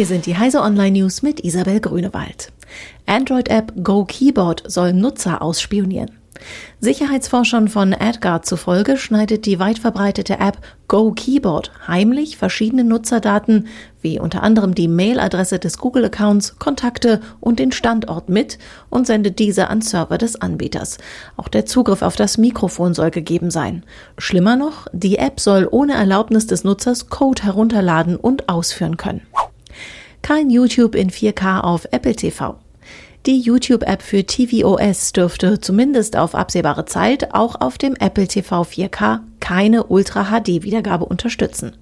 [0.00, 2.50] Hier sind die Heise Online News mit Isabel Grünewald.
[3.04, 6.12] Android-App Go Keyboard soll Nutzer ausspionieren.
[6.80, 10.56] Sicherheitsforschern von AdGuard zufolge schneidet die weit verbreitete App
[10.88, 13.68] Go Keyboard heimlich verschiedene Nutzerdaten,
[14.00, 18.58] wie unter anderem die Mailadresse des Google-Accounts, Kontakte und den Standort mit
[18.88, 20.96] und sendet diese an Server des Anbieters.
[21.36, 23.84] Auch der Zugriff auf das Mikrofon soll gegeben sein.
[24.16, 29.20] Schlimmer noch, die App soll ohne Erlaubnis des Nutzers Code herunterladen und ausführen können.
[30.22, 32.56] Kein YouTube in 4K auf Apple TV.
[33.26, 39.20] Die YouTube-App für tvOS dürfte zumindest auf absehbare Zeit auch auf dem Apple TV 4K
[39.40, 41.72] keine Ultra-HD-Wiedergabe unterstützen.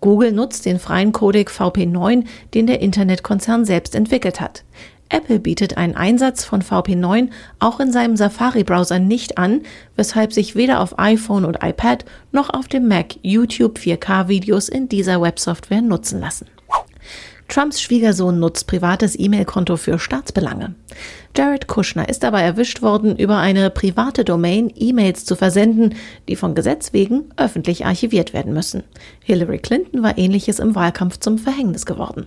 [0.00, 4.64] Google nutzt den freien Codec VP9, den der Internetkonzern selbst entwickelt hat.
[5.08, 9.62] Apple bietet einen Einsatz von VP9 auch in seinem Safari-Browser nicht an,
[9.96, 15.22] weshalb sich weder auf iPhone und iPad noch auf dem Mac YouTube 4K-Videos in dieser
[15.22, 16.46] Websoftware nutzen lassen.
[17.48, 20.74] Trumps Schwiegersohn nutzt privates E-Mail-Konto für Staatsbelange.
[21.36, 25.94] Jared Kushner ist dabei erwischt worden, über eine private Domain E-Mails zu versenden,
[26.28, 28.82] die von Gesetz wegen öffentlich archiviert werden müssen.
[29.22, 32.26] Hillary Clinton war ähnliches im Wahlkampf zum Verhängnis geworden.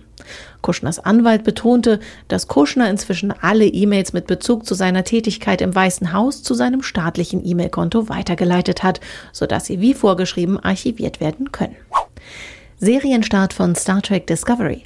[0.62, 6.12] Kushners Anwalt betonte, dass Kushner inzwischen alle E-Mails mit Bezug zu seiner Tätigkeit im Weißen
[6.12, 9.00] Haus zu seinem staatlichen E-Mail-Konto weitergeleitet hat,
[9.32, 11.76] sodass sie wie vorgeschrieben archiviert werden können.
[12.80, 14.84] Serienstart von Star Trek Discovery.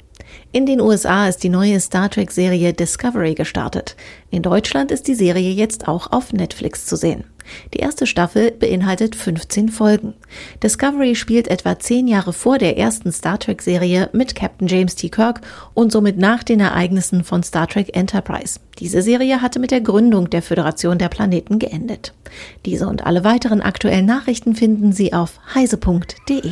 [0.51, 3.95] In den USA ist die neue Star Trek-Serie Discovery gestartet.
[4.31, 7.25] In Deutschland ist die Serie jetzt auch auf Netflix zu sehen.
[7.73, 10.15] Die erste Staffel beinhaltet 15 Folgen.
[10.63, 15.09] Discovery spielt etwa zehn Jahre vor der ersten Star Trek-Serie mit Captain James T.
[15.09, 15.41] Kirk
[15.75, 18.59] und somit nach den Ereignissen von Star Trek Enterprise.
[18.79, 22.15] Diese Serie hatte mit der Gründung der Föderation der Planeten geendet.
[22.65, 26.49] Diese und alle weiteren aktuellen Nachrichten finden Sie auf heise.de.